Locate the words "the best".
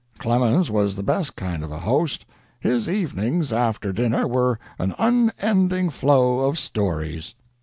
0.95-1.35